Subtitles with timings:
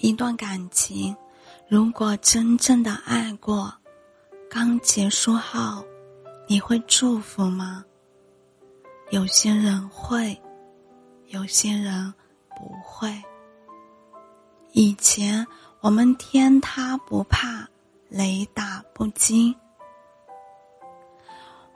[0.00, 1.14] 一段感情，
[1.68, 3.72] 如果真正的爱过，
[4.48, 5.84] 刚结束后，
[6.46, 7.84] 你会祝福吗？
[9.10, 10.40] 有些人会，
[11.28, 12.12] 有些人
[12.50, 13.12] 不会。
[14.72, 15.44] 以前
[15.80, 17.68] 我们天塌不怕，
[18.08, 19.54] 雷打不惊。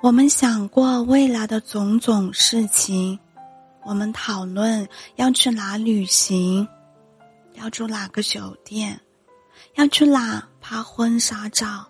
[0.00, 3.18] 我们想过未来的种种事情，
[3.84, 6.66] 我们讨论要去哪旅行，
[7.62, 9.00] 要住哪个酒店，
[9.76, 11.86] 要去哪拍婚纱照。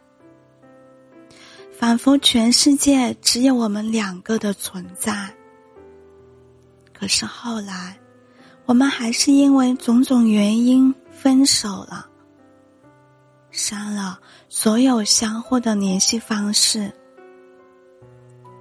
[1.73, 5.35] 仿佛全世界只有我们两个的存在。
[6.93, 7.99] 可是后来，
[8.67, 12.07] 我们还是因为种种原因分手了，
[13.51, 16.93] 删了所有相互的联系方式。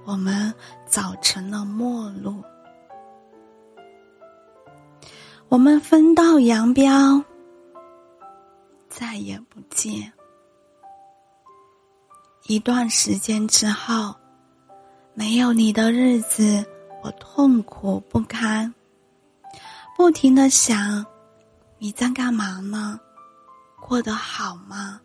[0.06, 0.52] 我们
[0.86, 2.42] 早成了陌路，
[5.52, 7.22] 我们分道扬镳，
[8.88, 10.10] 再也不见。
[12.44, 14.14] 一段时间之后，
[15.12, 16.64] 没有你的日子，
[17.02, 18.72] 我痛苦不堪，
[19.94, 21.04] 不停的想，
[21.76, 22.98] 你在干嘛呢？
[23.78, 24.98] 过得好吗？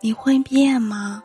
[0.00, 1.22] 你会变吗？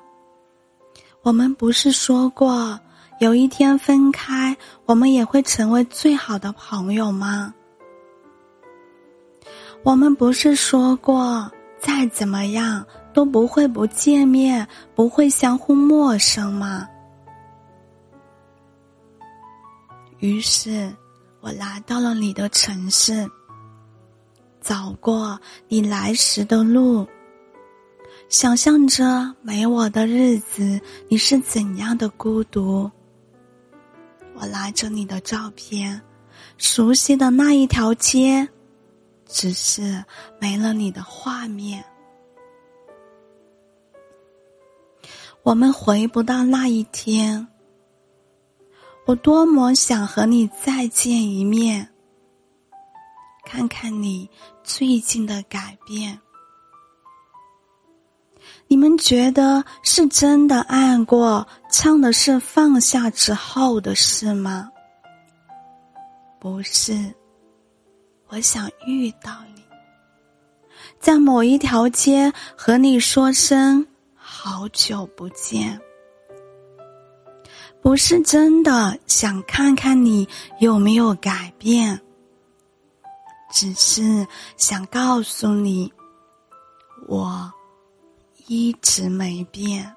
[1.21, 2.77] 我们不是说过，
[3.19, 7.53] 有一天分开，我们也会成为最好的朋友吗？
[9.83, 12.85] 我们不是说过，再怎么样。
[13.11, 16.87] 都不会不见面，不会相互陌生吗？
[20.19, 20.89] 于是，
[21.41, 23.27] 我来到了你的城市，
[24.61, 25.37] 走过
[25.67, 27.05] 你来时的路，
[28.29, 32.89] 想象着没我的日子，你是怎样的孤独。
[34.39, 36.01] 我拿着你的照片，
[36.57, 38.47] 熟悉的那一条街，
[39.25, 40.03] 只是
[40.39, 41.83] 没了你的画面。
[45.43, 47.47] 我们回不到那一天。
[49.05, 51.89] 我多么想和你再见一面，
[53.43, 54.29] 看看你
[54.63, 56.17] 最近的改变。
[58.71, 64.69] 你们觉得是真的爱过，唱的是放下之后的事吗？
[66.39, 66.93] 不是，
[68.27, 69.63] 我想遇到你，
[70.99, 73.83] 在某一条街和你说声。
[74.15, 75.81] 好久不见，
[77.81, 80.27] 不是真的想看看你
[80.59, 81.99] 有没有改变，
[83.51, 84.25] 只是
[84.57, 85.91] 想告诉你，
[87.07, 87.51] 我
[88.49, 89.95] 一直没变，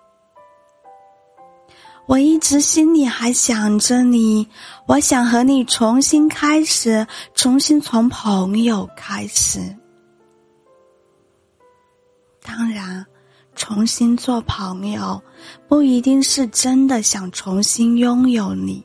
[2.05, 4.47] 我一直心里还想着你，
[4.87, 9.75] 我想和你重新开始，重新从朋友开始，
[12.43, 13.05] 当然。
[13.55, 15.23] 重新做朋友，
[15.69, 18.83] 不一定是真的想重新拥有你，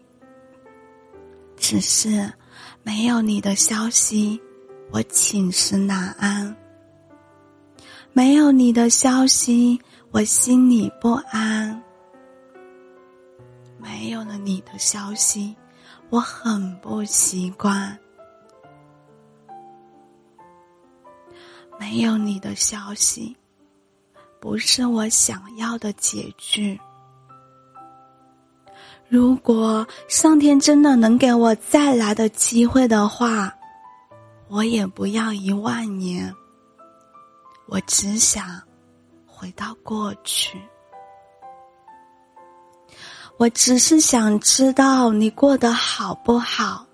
[1.56, 2.30] 只是
[2.84, 4.40] 没有你的消息，
[4.92, 6.54] 我寝食难安；
[8.14, 9.80] 没有你的消息，
[10.12, 11.80] 我心里不安；
[13.78, 15.56] 没有了你的消息，
[16.10, 17.96] 我很不习惯；
[21.80, 23.36] 没有你的消息。
[24.40, 26.80] 不是我想要的结局。
[29.10, 33.52] 如果上天真的能给我再来的机会的话，
[34.48, 36.34] 我也不要一万年。
[37.68, 38.62] 我只想
[39.26, 40.62] 回到过去。
[43.38, 46.86] 我只是想知道你过得好不好。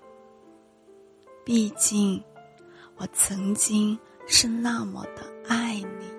[1.44, 2.22] 毕竟，
[2.96, 6.13] 我曾经是那么的爱你。